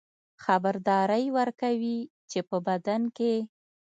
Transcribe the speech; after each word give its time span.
خبرداری 0.43 1.25
ورکوي 1.37 1.97
چې 2.29 2.39
په 2.49 2.57
بدن 2.67 3.01
کې 3.17 3.35